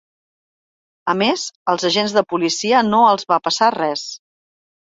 [1.13, 1.43] A més,
[1.75, 4.09] als agents de policia no els va passar res.